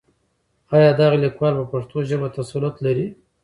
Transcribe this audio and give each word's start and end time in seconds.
آيا 0.75 0.91
دغه 0.99 1.15
ليکوال 1.25 1.53
په 1.59 1.65
پښتو 1.73 1.97
ژبه 2.09 2.27
تسلط 2.37 2.75
لري؟ 2.85 3.07